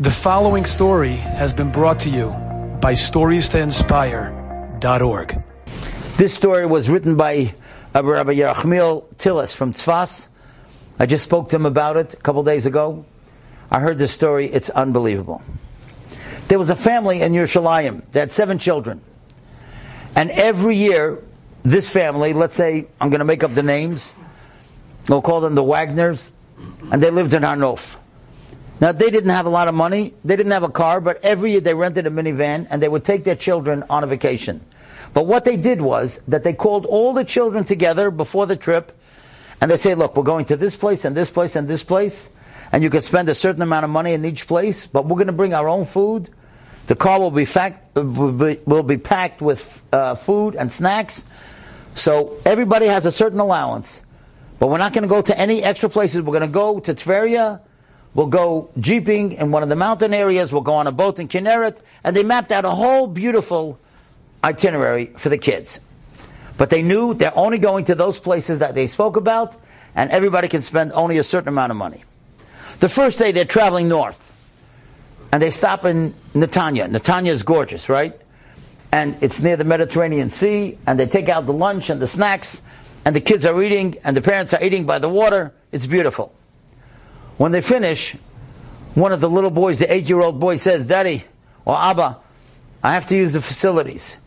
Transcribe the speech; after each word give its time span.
The 0.00 0.12
following 0.12 0.64
story 0.64 1.16
has 1.16 1.52
been 1.52 1.72
brought 1.72 1.98
to 2.00 2.08
you 2.08 2.28
by 2.80 2.92
StoriesToInspire.org. 2.92 5.44
This 6.16 6.32
story 6.32 6.66
was 6.66 6.88
written 6.88 7.16
by 7.16 7.52
Rabbi 7.92 8.34
Yerachmiel 8.34 9.06
Tilles 9.18 9.52
from 9.52 9.72
Tzfas. 9.72 10.28
I 11.00 11.06
just 11.06 11.24
spoke 11.24 11.48
to 11.48 11.56
him 11.56 11.66
about 11.66 11.96
it 11.96 12.14
a 12.14 12.18
couple 12.18 12.44
days 12.44 12.64
ago. 12.64 13.06
I 13.72 13.80
heard 13.80 13.98
this 13.98 14.12
story. 14.12 14.46
It's 14.46 14.70
unbelievable. 14.70 15.42
There 16.46 16.60
was 16.60 16.70
a 16.70 16.76
family 16.76 17.20
in 17.20 17.32
Yerushalayim. 17.32 18.08
They 18.12 18.20
had 18.20 18.30
seven 18.30 18.60
children. 18.60 19.00
And 20.14 20.30
every 20.30 20.76
year, 20.76 21.20
this 21.64 21.92
family, 21.92 22.34
let's 22.34 22.54
say, 22.54 22.86
I'm 23.00 23.10
going 23.10 23.18
to 23.18 23.24
make 23.24 23.42
up 23.42 23.52
the 23.52 23.64
names, 23.64 24.14
we'll 25.08 25.22
call 25.22 25.40
them 25.40 25.56
the 25.56 25.64
Wagners, 25.64 26.30
and 26.92 27.02
they 27.02 27.10
lived 27.10 27.34
in 27.34 27.42
Harnof. 27.42 27.98
Now, 28.80 28.92
they 28.92 29.10
didn't 29.10 29.30
have 29.30 29.46
a 29.46 29.50
lot 29.50 29.66
of 29.66 29.74
money. 29.74 30.14
They 30.24 30.36
didn't 30.36 30.52
have 30.52 30.62
a 30.62 30.68
car, 30.68 31.00
but 31.00 31.24
every 31.24 31.52
year 31.52 31.60
they 31.60 31.74
rented 31.74 32.06
a 32.06 32.10
minivan 32.10 32.66
and 32.70 32.82
they 32.82 32.88
would 32.88 33.04
take 33.04 33.24
their 33.24 33.34
children 33.34 33.84
on 33.90 34.04
a 34.04 34.06
vacation. 34.06 34.64
But 35.12 35.26
what 35.26 35.44
they 35.44 35.56
did 35.56 35.80
was 35.80 36.20
that 36.28 36.44
they 36.44 36.52
called 36.52 36.86
all 36.86 37.12
the 37.12 37.24
children 37.24 37.64
together 37.64 38.10
before 38.10 38.46
the 38.46 38.56
trip 38.56 38.96
and 39.60 39.70
they 39.70 39.76
say, 39.76 39.94
look, 39.94 40.16
we're 40.16 40.22
going 40.22 40.44
to 40.46 40.56
this 40.56 40.76
place 40.76 41.04
and 41.04 41.16
this 41.16 41.30
place 41.30 41.56
and 41.56 41.66
this 41.66 41.82
place 41.82 42.30
and 42.72 42.82
you 42.82 42.90
can 42.90 43.02
spend 43.02 43.28
a 43.28 43.34
certain 43.34 43.62
amount 43.62 43.84
of 43.84 43.90
money 43.90 44.12
in 44.12 44.24
each 44.24 44.46
place, 44.46 44.86
but 44.86 45.06
we're 45.06 45.16
going 45.16 45.28
to 45.28 45.32
bring 45.32 45.54
our 45.54 45.68
own 45.68 45.86
food. 45.86 46.28
The 46.86 46.96
car 46.96 47.18
will 47.18 47.30
be, 47.30 47.44
fact, 47.44 47.96
will 47.96 48.32
be, 48.32 48.60
will 48.64 48.82
be 48.82 48.98
packed 48.98 49.40
with 49.40 49.82
uh, 49.92 50.14
food 50.14 50.54
and 50.54 50.70
snacks. 50.70 51.26
So 51.94 52.36
everybody 52.44 52.86
has 52.86 53.06
a 53.06 53.12
certain 53.12 53.40
allowance. 53.40 54.02
But 54.58 54.68
we're 54.68 54.78
not 54.78 54.92
going 54.92 55.02
to 55.02 55.08
go 55.08 55.22
to 55.22 55.38
any 55.38 55.62
extra 55.62 55.88
places. 55.88 56.20
We're 56.20 56.32
going 56.32 56.40
to 56.42 56.48
go 56.48 56.80
to 56.80 56.94
Tveria, 56.94 57.60
We'll 58.14 58.26
go 58.26 58.70
jeeping 58.80 59.32
in 59.32 59.50
one 59.50 59.62
of 59.62 59.68
the 59.68 59.76
mountain 59.76 60.12
areas. 60.12 60.52
We'll 60.52 60.62
go 60.62 60.74
on 60.74 60.86
a 60.86 60.92
boat 60.92 61.18
in 61.18 61.28
Kinneret. 61.28 61.80
And 62.02 62.16
they 62.16 62.22
mapped 62.22 62.50
out 62.52 62.64
a 62.64 62.70
whole 62.70 63.06
beautiful 63.06 63.78
itinerary 64.42 65.06
for 65.16 65.28
the 65.28 65.38
kids. 65.38 65.80
But 66.56 66.70
they 66.70 66.82
knew 66.82 67.14
they're 67.14 67.36
only 67.36 67.58
going 67.58 67.84
to 67.86 67.94
those 67.94 68.18
places 68.18 68.58
that 68.58 68.74
they 68.74 68.86
spoke 68.86 69.16
about, 69.16 69.56
and 69.94 70.10
everybody 70.10 70.48
can 70.48 70.62
spend 70.62 70.92
only 70.92 71.18
a 71.18 71.22
certain 71.22 71.48
amount 71.48 71.70
of 71.70 71.76
money. 71.76 72.04
The 72.80 72.88
first 72.88 73.18
day 73.18 73.32
they're 73.32 73.44
traveling 73.44 73.88
north, 73.88 74.32
and 75.32 75.40
they 75.42 75.50
stop 75.50 75.84
in 75.84 76.14
Netanya. 76.34 76.90
Netanya 76.90 77.30
is 77.30 77.42
gorgeous, 77.42 77.88
right? 77.88 78.18
And 78.90 79.16
it's 79.22 79.40
near 79.40 79.56
the 79.56 79.64
Mediterranean 79.64 80.30
Sea, 80.30 80.78
and 80.86 80.98
they 80.98 81.06
take 81.06 81.28
out 81.28 81.46
the 81.46 81.52
lunch 81.52 81.90
and 81.90 82.00
the 82.00 82.06
snacks, 82.06 82.62
and 83.04 83.14
the 83.14 83.20
kids 83.20 83.46
are 83.46 83.62
eating, 83.62 83.96
and 84.04 84.16
the 84.16 84.22
parents 84.22 84.54
are 84.54 84.62
eating 84.62 84.84
by 84.84 84.98
the 84.98 85.08
water. 85.08 85.52
It's 85.70 85.86
beautiful. 85.86 86.34
When 87.38 87.52
they 87.52 87.60
finish, 87.60 88.14
one 88.94 89.12
of 89.12 89.20
the 89.20 89.30
little 89.30 89.50
boys, 89.50 89.78
the 89.78 89.92
eight 89.92 90.08
year 90.08 90.20
old 90.20 90.38
boy, 90.38 90.56
says, 90.56 90.86
Daddy 90.86 91.24
or 91.64 91.76
Abba, 91.78 92.18
I 92.82 92.94
have 92.94 93.06
to 93.06 93.16
use 93.16 93.32
the 93.32 93.40
facilities. 93.40 94.18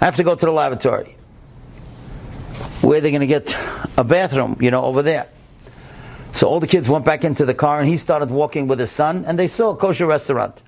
I 0.00 0.06
have 0.06 0.16
to 0.16 0.24
go 0.24 0.34
to 0.34 0.46
the 0.46 0.52
lavatory. 0.52 1.16
Where 2.80 2.98
are 2.98 3.00
they 3.00 3.10
going 3.10 3.20
to 3.20 3.26
get 3.26 3.56
a 3.96 4.04
bathroom, 4.04 4.56
you 4.60 4.70
know, 4.70 4.84
over 4.84 5.02
there? 5.02 5.28
So 6.32 6.48
all 6.48 6.60
the 6.60 6.66
kids 6.66 6.88
went 6.88 7.04
back 7.04 7.24
into 7.24 7.44
the 7.44 7.54
car 7.54 7.80
and 7.80 7.88
he 7.88 7.96
started 7.96 8.30
walking 8.30 8.66
with 8.66 8.78
his 8.78 8.90
son 8.90 9.24
and 9.26 9.38
they 9.38 9.46
saw 9.46 9.70
a 9.70 9.76
kosher 9.76 10.06
restaurant. 10.06 10.62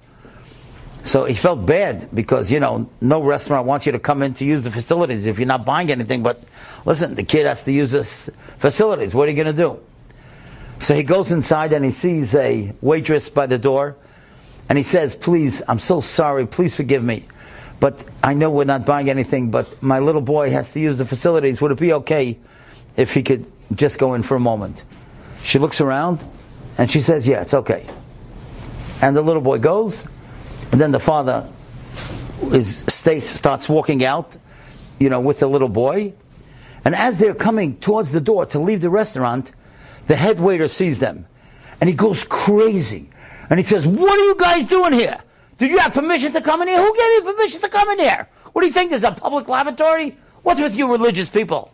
So 1.02 1.24
he 1.24 1.34
felt 1.34 1.64
bad 1.64 2.08
because, 2.12 2.52
you 2.52 2.60
know, 2.60 2.90
no 3.00 3.22
restaurant 3.22 3.66
wants 3.66 3.86
you 3.86 3.92
to 3.92 3.98
come 3.98 4.22
in 4.22 4.34
to 4.34 4.44
use 4.44 4.64
the 4.64 4.70
facilities 4.70 5.26
if 5.26 5.38
you're 5.38 5.46
not 5.46 5.64
buying 5.64 5.90
anything. 5.90 6.22
But 6.22 6.42
listen, 6.84 7.14
the 7.14 7.22
kid 7.22 7.46
has 7.46 7.64
to 7.64 7.72
use 7.72 7.92
the 7.92 8.04
facilities. 8.58 9.14
What 9.14 9.28
are 9.28 9.30
you 9.30 9.42
going 9.42 9.54
to 9.56 9.62
do? 9.62 9.80
So 10.80 10.94
he 10.94 11.02
goes 11.02 11.30
inside 11.30 11.74
and 11.74 11.84
he 11.84 11.90
sees 11.90 12.34
a 12.34 12.72
waitress 12.80 13.28
by 13.28 13.46
the 13.46 13.58
door 13.58 13.96
and 14.68 14.78
he 14.78 14.82
says, 14.82 15.14
Please, 15.14 15.62
I'm 15.68 15.78
so 15.78 16.00
sorry, 16.00 16.46
please 16.46 16.74
forgive 16.74 17.04
me. 17.04 17.26
But 17.80 18.04
I 18.22 18.32
know 18.32 18.50
we're 18.50 18.64
not 18.64 18.86
buying 18.86 19.10
anything, 19.10 19.50
but 19.50 19.82
my 19.82 19.98
little 19.98 20.22
boy 20.22 20.50
has 20.50 20.72
to 20.72 20.80
use 20.80 20.96
the 20.96 21.04
facilities. 21.04 21.60
Would 21.60 21.72
it 21.72 21.78
be 21.78 21.92
okay 21.92 22.38
if 22.96 23.12
he 23.12 23.22
could 23.22 23.44
just 23.74 23.98
go 23.98 24.14
in 24.14 24.22
for 24.22 24.36
a 24.36 24.40
moment? 24.40 24.84
She 25.42 25.58
looks 25.58 25.82
around 25.82 26.26
and 26.78 26.90
she 26.90 27.02
says, 27.02 27.28
Yeah, 27.28 27.42
it's 27.42 27.54
okay. 27.54 27.86
And 29.02 29.14
the 29.14 29.22
little 29.22 29.42
boy 29.42 29.58
goes, 29.58 30.06
and 30.72 30.80
then 30.80 30.92
the 30.92 31.00
father 31.00 31.46
is, 32.52 32.84
stays, 32.88 33.28
starts 33.28 33.68
walking 33.68 34.02
out, 34.02 34.34
you 34.98 35.10
know, 35.10 35.20
with 35.20 35.40
the 35.40 35.46
little 35.46 35.68
boy. 35.68 36.14
And 36.86 36.94
as 36.94 37.18
they're 37.18 37.34
coming 37.34 37.76
towards 37.76 38.12
the 38.12 38.20
door 38.20 38.46
to 38.46 38.58
leave 38.58 38.80
the 38.80 38.90
restaurant, 38.90 39.52
the 40.10 40.16
head 40.16 40.40
waiter 40.40 40.66
sees 40.66 40.98
them 40.98 41.24
and 41.80 41.88
he 41.88 41.94
goes 41.94 42.24
crazy. 42.24 43.08
And 43.48 43.60
he 43.60 43.64
says, 43.64 43.86
What 43.86 44.18
are 44.18 44.24
you 44.24 44.34
guys 44.34 44.66
doing 44.66 44.92
here? 44.92 45.16
Did 45.56 45.70
you 45.70 45.78
have 45.78 45.94
permission 45.94 46.32
to 46.32 46.40
come 46.40 46.62
in 46.62 46.66
here? 46.68 46.82
Who 46.82 46.96
gave 46.96 47.12
you 47.12 47.32
permission 47.32 47.60
to 47.60 47.68
come 47.68 47.88
in 47.90 48.00
here? 48.00 48.28
What 48.52 48.62
do 48.62 48.66
you 48.66 48.72
think? 48.72 48.90
There's 48.90 49.04
a 49.04 49.12
public 49.12 49.46
lavatory? 49.46 50.16
What's 50.42 50.60
with 50.60 50.74
you 50.74 50.90
religious 50.90 51.28
people? 51.28 51.72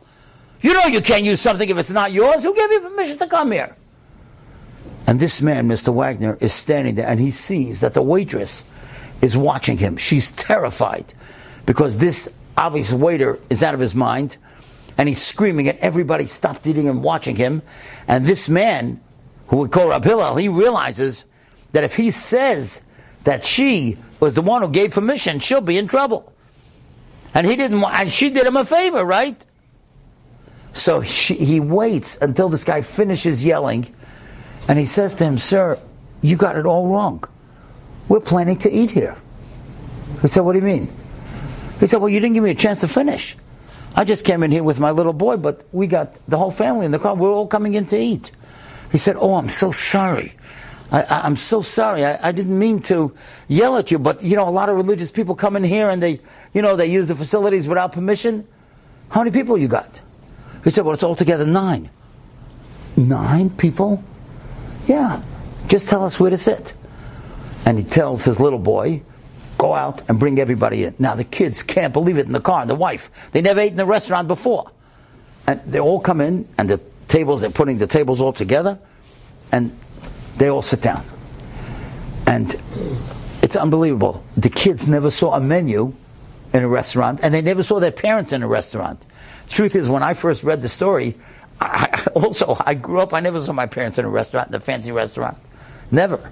You 0.61 0.75
know 0.75 0.85
you 0.85 1.01
can't 1.01 1.25
use 1.25 1.41
something 1.41 1.67
if 1.67 1.79
it's 1.79 1.91
not 1.91 2.13
yours. 2.13 2.43
Who 2.43 2.55
gave 2.55 2.71
you 2.73 2.81
permission 2.81 3.17
to 3.17 3.27
come 3.27 3.53
here? 3.53 3.75
And 5.07 5.19
this 5.19 5.41
man, 5.41 5.67
Mr. 5.67 5.95
Wagner, 5.95 6.37
is 6.39 6.53
standing 6.53 6.97
there 6.97 7.09
and 7.09 7.19
he 7.19 7.31
sees 7.31 7.81
that 7.81 7.95
the 7.95 8.03
waitress 8.03 8.65
is 9.23 9.35
watching 9.35 9.79
him. 9.79 9.97
She's 9.97 10.31
terrified 10.33 11.15
because 11.65 11.97
this 11.97 12.31
obvious 12.55 12.93
waiter 12.93 13.39
is 13.49 13.63
out 13.63 13.73
of 13.73 13.81
his 13.81 13.95
mind 13.95 14.37
and 14.99 15.09
he's 15.09 15.23
screaming 15.23 15.69
and 15.69 15.79
everybody 15.79 16.27
stopped 16.27 16.67
eating 16.67 16.89
and 16.89 17.03
watching 17.03 17.37
him. 17.37 17.63
And 18.09 18.27
this 18.27 18.49
man, 18.49 19.01
who 19.49 19.59
we 19.59 19.69
call 19.69 19.89
Rab 19.89 20.05
Hillel, 20.05 20.37
he 20.37 20.49
realizes 20.49 21.25
that 21.73 21.85
if 21.85 21.97
he 21.97 22.11
says 22.11 22.83
that 23.25 23.45
she 23.45 23.99
was 24.21 24.35
the 24.35 24.43
one 24.43 24.63
who 24.63 24.69
gave 24.69 24.93
permission, 24.93 25.39
she'll 25.41 25.61
be 25.61 25.77
in 25.77 25.89
trouble. 25.89 26.33
And 27.35 27.47
he 27.47 27.57
didn't, 27.57 27.83
and 27.85 28.11
she 28.11 28.31
did 28.31 28.47
him 28.47 28.57
a 28.57 28.65
favor, 28.65 29.05
right? 29.05 29.45
So 30.73 31.03
she, 31.03 31.35
he 31.35 31.61
waits 31.61 32.17
until 32.19 32.49
this 32.49 32.65
guy 32.65 32.83
finishes 32.83 33.45
yelling, 33.45 33.95
and 34.69 34.79
he 34.79 34.85
says 34.85 35.15
to 35.17 35.25
him, 35.25 35.39
"Sir, 35.39 35.79
you 36.23 36.37
got 36.37 36.57
it 36.57 36.67
all 36.67 36.89
wrong. 36.89 37.25
We're 38.09 38.21
planning 38.21 38.57
to 38.59 38.71
eat 38.71 38.91
here." 38.91 39.17
He 40.23 40.29
said, 40.29 40.43
"What 40.43 40.53
do 40.53 40.59
you 40.59 40.65
mean?" 40.65 40.93
He 41.81 41.87
said, 41.87 41.99
"Well, 41.99 42.09
you 42.09 42.21
didn't 42.21 42.35
give 42.35 42.45
me 42.45 42.51
a 42.51 42.55
chance 42.55 42.81
to 42.81 42.89
finish." 42.89 43.37
I 43.97 44.05
just 44.05 44.27
came 44.27 44.43
in 44.43 44.51
here 44.51 44.63
with 44.63 44.79
my 44.79 44.91
little 44.91 45.15
boy, 45.15 45.39
but 45.39 45.65
we 45.73 45.87
got 45.87 46.19
the 46.29 46.37
whole 46.37 46.51
family 46.51 46.85
in 46.85 46.93
the 46.93 46.99
car. 46.99 47.15
We're 47.15 47.33
all 47.33 47.47
coming 47.47 47.75
in 47.75 47.87
to 47.87 47.99
eat. 47.99 48.31
He 48.93 48.99
said, 48.99 49.17
Oh, 49.19 49.35
I'm 49.35 49.49
so 49.49 49.73
sorry. 49.73 50.35
I, 50.93 51.27
am 51.27 51.35
so 51.35 51.63
sorry. 51.63 52.05
I, 52.05 52.29
I, 52.29 52.33
didn't 52.33 52.57
mean 52.57 52.81
to 52.83 53.13
yell 53.49 53.77
at 53.77 53.91
you, 53.91 53.99
but 53.99 54.23
you 54.23 54.37
know, 54.37 54.49
a 54.49 54.51
lot 54.51 54.69
of 54.69 54.77
religious 54.77 55.11
people 55.11 55.35
come 55.35 55.57
in 55.57 55.65
here 55.65 55.91
and 55.91 56.01
they, 56.01 56.21
you 56.55 56.63
know, 56.63 56.77
they 56.77 56.87
use 56.87 57.09
the 57.09 57.17
facilities 57.17 57.67
without 57.67 57.91
permission. 57.93 58.47
How 59.09 59.21
many 59.21 59.33
people 59.33 59.59
you 59.59 59.67
got? 59.67 60.01
He 60.63 60.71
said, 60.71 60.85
Well, 60.85 60.95
it's 60.95 61.03
altogether 61.03 61.47
nine. 61.47 61.91
Nine 62.97 63.51
people? 63.51 64.05
Yeah. 64.87 65.23
Just 65.69 65.89
tell 65.89 66.05
us 66.05 66.21
where 66.21 66.31
to 66.31 66.39
sit. 66.39 66.75
And 67.65 67.79
he 67.79 67.85
tells 67.85 68.25
his 68.25 68.39
little 68.39 68.59
boy, 68.59 69.03
go 69.59 69.75
out 69.75 70.09
and 70.09 70.19
bring 70.19 70.39
everybody 70.39 70.85
in. 70.85 70.95
Now 70.99 71.15
the 71.15 71.25
kids 71.25 71.63
can't 71.63 71.93
believe 71.93 72.19
it 72.19 72.27
in 72.27 72.33
the 72.33 72.41
car, 72.41 72.61
and 72.61 72.71
the 72.71 72.75
wife. 72.75 73.31
They 73.33 73.41
never 73.41 73.61
ate 73.61 73.73
in 73.73 73.77
the 73.77 73.87
restaurant 73.87 74.29
before. 74.29 74.71
And 75.47 75.61
they 75.65 75.81
all 75.81 76.01
come 76.01 76.21
in, 76.21 76.49
and 76.59 76.69
the 76.69 76.81
tables, 77.09 77.41
they're 77.41 77.51
putting 77.51 77.79
the 77.79 77.87
tables 77.87 78.21
all 78.21 78.33
together, 78.33 78.79
and 79.53 79.77
they 80.37 80.49
all 80.49 80.63
sit 80.63 80.83
down. 80.83 81.05
And 82.27 82.55
it's 83.43 83.57
unbelievable. 83.57 84.25
The 84.37 84.51
kids 84.51 84.89
never 84.89 85.11
saw 85.11 85.35
a 85.35 85.41
menu 85.41 85.95
in 86.53 86.63
a 86.63 86.69
restaurant, 86.69 87.21
and 87.23 87.33
they 87.33 87.43
never 87.43 87.63
saw 87.63 87.79
their 87.79 87.93
parents 87.93 88.33
in 88.33 88.43
a 88.43 88.49
restaurant. 88.49 89.05
Truth 89.49 89.77
is, 89.77 89.89
when 89.89 90.03
I 90.03 90.15
first 90.15 90.43
read 90.43 90.63
the 90.63 90.69
story, 90.69 91.15
I, 91.61 92.05
also, 92.15 92.57
I 92.65 92.75
grew 92.75 93.01
up, 93.01 93.15
I 93.15 93.21
never 93.21 93.41
saw 93.41 93.53
my 93.53 93.67
parents 93.67 93.99
in 93.99 94.05
a 94.05 94.09
restaurant, 94.09 94.49
in 94.49 94.55
a 94.55 94.61
fancy 94.61 94.93
restaurant. 94.93 95.39
Never. 95.91 96.31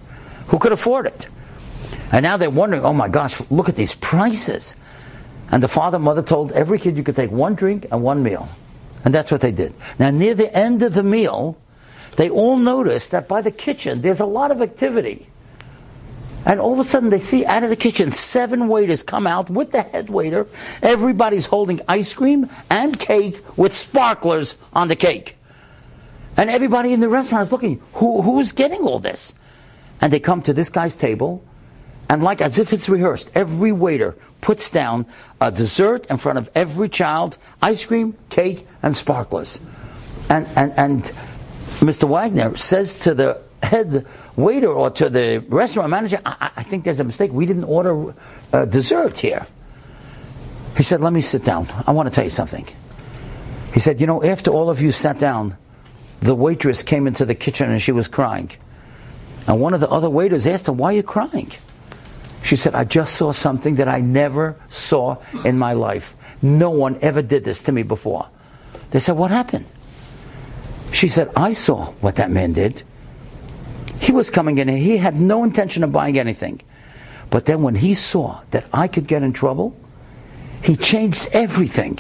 Who 0.49 0.59
could 0.59 0.73
afford 0.73 1.07
it? 1.07 1.29
And 2.13 2.23
now 2.23 2.37
they're 2.37 2.51
wondering, 2.51 2.85
oh 2.85 2.93
my 2.93 3.09
gosh, 3.09 3.41
look 3.51 3.69
at 3.69 3.77
these 3.77 3.95
prices. 3.95 4.75
And 5.51 5.63
the 5.63 5.69
father 5.69 5.97
and 5.97 6.05
mother 6.05 6.23
told 6.23 6.53
every 6.53 6.79
kid 6.79 6.97
you 6.97 7.03
could 7.03 7.17
take 7.17 7.31
one 7.31 7.55
drink 7.55 7.87
and 7.91 8.03
one 8.03 8.23
meal. 8.23 8.49
And 9.05 9.13
that's 9.13 9.31
what 9.31 9.41
they 9.41 9.53
did. 9.53 9.75
Now, 9.99 10.11
near 10.11 10.35
the 10.35 10.55
end 10.57 10.83
of 10.83 10.95
the 10.95 11.03
meal, 11.03 11.59
they 12.17 12.31
all 12.31 12.57
noticed 12.57 13.11
that 13.11 13.29
by 13.29 13.43
the 13.43 13.51
kitchen, 13.51 14.01
there's 14.01 14.21
a 14.21 14.27
lot 14.27 14.51
of 14.51 14.63
activity. 14.63 15.29
And 16.47 16.61
all 16.61 16.73
of 16.73 16.79
a 16.79 16.85
sudden, 16.85 17.11
they 17.11 17.21
see 17.21 17.45
out 17.45 17.63
of 17.63 17.71
the 17.71 17.77
kitchen 17.77 18.11
seven 18.11 18.69
waiters 18.69 19.03
come 19.03 19.27
out 19.27 19.49
with 19.49 19.73
the 19.73 19.83
head 19.83 20.11
waiter. 20.11 20.47
Everybody's 20.83 21.47
holding 21.47 21.81
ice 21.89 22.13
cream 22.13 22.51
and 22.71 22.99
cake 22.99 23.43
with 23.57 23.73
sparklers 23.73 24.57
on 24.73 24.89
the 24.89 24.97
cake. 24.97 25.37
And 26.37 26.51
everybody 26.51 26.93
in 26.93 27.01
the 27.01 27.09
restaurant 27.09 27.47
is 27.47 27.53
looking, 27.53 27.81
Who, 27.95 28.23
who's 28.23 28.53
getting 28.53 28.83
all 28.83 28.99
this? 28.99 29.35
And 30.01 30.13
they 30.13 30.21
come 30.21 30.43
to 30.43 30.53
this 30.53 30.69
guy's 30.69 30.97
table, 30.97 31.43
and 32.09 32.23
like 32.23 32.41
as 32.41 32.59
if 32.59 32.73
it's 32.73 32.89
rehearsed, 32.89 33.31
every 33.35 33.73
waiter 33.73 34.17
puts 34.41 34.71
down 34.71 35.07
a 35.41 35.51
dessert 35.51 36.07
in 36.11 36.19
front 36.19 36.39
of 36.39 36.51
every 36.55 36.89
child, 36.89 37.39
ice 37.63 37.87
cream, 37.87 38.17
cake, 38.29 38.67
and 38.83 38.97
sparklers. 38.97 39.59
And, 40.29 40.47
and, 40.57 40.73
and 40.79 41.03
Mr. 41.81 42.09
Wagner 42.09 42.57
says 42.57 43.01
to 43.01 43.15
the 43.15 43.41
head 43.63 44.07
waiter 44.37 44.69
or 44.69 44.91
to 44.91 45.09
the 45.09 45.45
restaurant 45.49 45.91
manager, 45.91 46.21
I, 46.25 46.51
I 46.57 46.63
think 46.63 46.85
there's 46.85 47.01
a 47.01 47.05
mistake. 47.05 47.33
We 47.33 47.47
didn't 47.47 47.65
order 47.65 48.15
uh, 48.53 48.65
dessert 48.67 49.19
here. 49.19 49.47
He 50.77 50.83
said, 50.83 51.01
let 51.01 51.13
me 51.13 51.21
sit 51.21 51.45
down. 51.45 51.69
I 51.87 51.93
want 51.93 52.09
to 52.09 52.15
tell 52.15 52.25
you 52.25 52.31
something. 52.31 52.67
He 53.73 53.81
said, 53.81 54.01
you 54.01 54.07
know, 54.07 54.23
after 54.23 54.51
all 54.51 54.71
of 54.71 54.81
you 54.81 54.93
sat 54.93 55.19
down, 55.19 55.57
the 56.21 56.35
waitress 56.35 56.83
came 56.83 57.07
into 57.07 57.25
the 57.25 57.35
kitchen 57.35 57.71
and 57.71 57.81
she 57.81 57.93
was 57.93 58.09
crying. 58.09 58.51
And 59.47 59.61
one 59.61 59.75
of 59.75 59.81
the 59.81 59.89
other 59.89 60.11
waiters 60.11 60.47
asked 60.47 60.67
her, 60.67 60.73
why 60.73 60.93
are 60.93 60.97
you 60.97 61.03
crying? 61.03 61.51
She 62.45 62.57
said, 62.57 62.75
I 62.75 62.85
just 62.85 63.17
saw 63.17 63.33
something 63.33 63.77
that 63.77 63.89
I 63.89 64.01
never 64.01 64.57
saw 64.69 65.17
in 65.47 65.59
my 65.59 65.73
life. 65.73 66.15
No 66.43 66.69
one 66.69 66.99
ever 67.01 67.23
did 67.23 67.43
this 67.43 67.63
to 67.63 67.73
me 67.73 67.83
before. 67.83 68.29
They 68.91 69.01
said, 69.01 69.17
what 69.17 69.31
happened? 69.31 69.65
She 70.93 71.09
said, 71.09 71.31
I 71.35 71.55
saw 71.55 71.87
what 72.03 72.17
that 72.17 72.31
man 72.31 72.53
did. 72.53 72.83
He 73.99 74.13
was 74.13 74.29
coming 74.29 74.59
in. 74.59 74.69
He 74.69 74.99
had 74.99 75.19
no 75.19 75.43
intention 75.43 75.83
of 75.83 75.91
buying 75.91 76.19
anything. 76.19 76.61
But 77.31 77.47
then 77.47 77.63
when 77.63 77.77
he 77.77 77.95
saw 77.95 78.43
that 78.51 78.67
I 78.75 78.89
could 78.89 79.09
get 79.09 79.23
in 79.23 79.33
trouble, 79.33 79.75
he 80.63 80.77
changed 80.77 81.29
everything. 81.33 81.99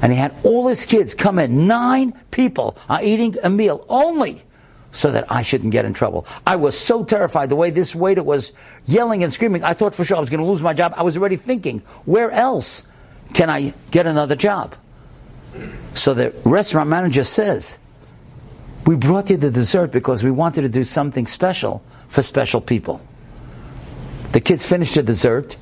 And 0.00 0.10
he 0.10 0.18
had 0.18 0.34
all 0.42 0.68
his 0.68 0.86
kids 0.86 1.14
come 1.14 1.38
in. 1.38 1.66
Nine 1.66 2.12
people 2.30 2.78
are 2.88 3.04
eating 3.04 3.36
a 3.42 3.50
meal 3.50 3.84
only 3.90 4.42
so 4.92 5.10
that 5.10 5.30
I 5.30 5.42
shouldn't 5.42 5.72
get 5.72 5.84
in 5.84 5.92
trouble. 5.92 6.26
I 6.46 6.56
was 6.56 6.78
so 6.78 7.04
terrified 7.04 7.48
the 7.48 7.56
way 7.56 7.70
this 7.70 7.94
waiter 7.94 8.22
was 8.22 8.52
yelling 8.86 9.22
and 9.22 9.32
screaming. 9.32 9.62
I 9.62 9.74
thought 9.74 9.94
for 9.94 10.04
sure 10.04 10.16
I 10.16 10.20
was 10.20 10.30
going 10.30 10.40
to 10.40 10.46
lose 10.46 10.62
my 10.62 10.72
job. 10.72 10.94
I 10.96 11.02
was 11.02 11.16
already 11.16 11.36
thinking, 11.36 11.80
where 12.04 12.30
else 12.30 12.82
can 13.34 13.50
I 13.50 13.74
get 13.90 14.06
another 14.06 14.36
job? 14.36 14.74
So 15.94 16.14
the 16.14 16.34
restaurant 16.44 16.88
manager 16.88 17.24
says, 17.24 17.78
we 18.86 18.94
brought 18.94 19.30
you 19.30 19.36
the 19.36 19.50
dessert 19.50 19.90
because 19.90 20.22
we 20.22 20.30
wanted 20.30 20.62
to 20.62 20.68
do 20.68 20.84
something 20.84 21.26
special 21.26 21.82
for 22.08 22.22
special 22.22 22.60
people. 22.60 23.00
The 24.32 24.40
kids 24.40 24.64
finished 24.64 24.94
the 24.94 25.02
dessert, 25.02 25.56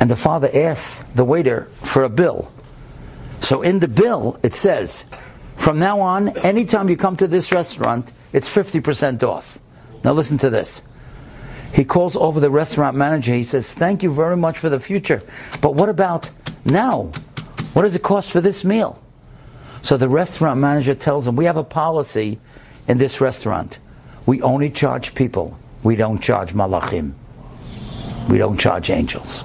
and 0.00 0.10
the 0.10 0.16
father 0.16 0.50
asked 0.52 1.16
the 1.16 1.24
waiter 1.24 1.68
for 1.74 2.02
a 2.02 2.08
bill. 2.08 2.52
So 3.40 3.62
in 3.62 3.78
the 3.78 3.88
bill, 3.88 4.38
it 4.42 4.54
says, 4.54 5.04
from 5.64 5.78
now 5.78 6.00
on, 6.00 6.28
anytime 6.44 6.90
you 6.90 6.96
come 6.98 7.16
to 7.16 7.26
this 7.26 7.50
restaurant, 7.50 8.12
it's 8.34 8.54
50% 8.54 9.22
off. 9.22 9.58
Now 10.04 10.12
listen 10.12 10.36
to 10.36 10.50
this. 10.50 10.82
He 11.72 11.86
calls 11.86 12.16
over 12.16 12.38
the 12.38 12.50
restaurant 12.50 12.98
manager. 12.98 13.32
He 13.32 13.44
says, 13.44 13.72
Thank 13.72 14.02
you 14.02 14.12
very 14.12 14.36
much 14.36 14.58
for 14.58 14.68
the 14.68 14.78
future. 14.78 15.22
But 15.62 15.74
what 15.74 15.88
about 15.88 16.30
now? 16.66 17.04
What 17.72 17.84
does 17.84 17.96
it 17.96 18.02
cost 18.02 18.30
for 18.30 18.42
this 18.42 18.62
meal? 18.62 19.02
So 19.80 19.96
the 19.96 20.06
restaurant 20.06 20.60
manager 20.60 20.94
tells 20.94 21.26
him, 21.26 21.34
We 21.34 21.46
have 21.46 21.56
a 21.56 21.64
policy 21.64 22.38
in 22.86 22.98
this 22.98 23.22
restaurant. 23.22 23.78
We 24.26 24.42
only 24.42 24.68
charge 24.68 25.14
people. 25.14 25.58
We 25.82 25.96
don't 25.96 26.20
charge 26.20 26.52
malachim. 26.52 27.14
We 28.28 28.36
don't 28.36 28.60
charge 28.60 28.90
angels. 28.90 29.44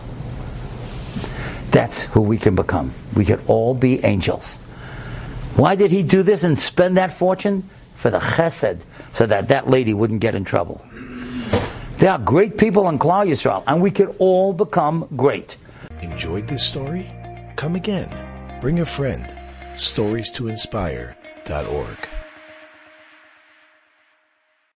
That's 1.72 2.04
who 2.04 2.20
we 2.20 2.38
can 2.38 2.56
become. 2.56 2.92
We 3.16 3.24
can 3.24 3.40
all 3.48 3.74
be 3.74 4.04
angels. 4.04 4.60
Why 5.60 5.76
did 5.76 5.92
he 5.92 6.04
do 6.04 6.24
this 6.24 6.46
and 6.46 6.58
spend 6.58 6.96
that 6.96 7.12
fortune? 7.12 7.70
For 7.94 8.10
the 8.10 8.20
chesed, 8.20 8.80
so 9.12 9.26
that 9.26 9.50
that 9.50 9.70
lady 9.70 9.94
wouldn't 9.94 10.22
get 10.22 10.34
in 10.34 10.46
trouble. 10.46 10.86
There 11.98 12.12
are 12.12 12.18
great 12.18 12.58
people 12.58 12.88
in 12.88 12.98
Klal 12.98 13.28
Yisrael, 13.28 13.66
and 13.68 13.82
we 13.82 13.92
could 13.92 14.16
all 14.20 14.54
become 14.54 15.10
great. 15.18 15.58
Enjoyed 16.02 16.48
this 16.48 16.66
story? 16.66 17.12
Come 17.58 17.76
again. 17.76 18.10
Bring 18.62 18.80
a 18.80 18.86
friend. 18.86 19.36
Stories 19.76 20.32
to 20.32 20.48
inspire.org. 20.48 21.98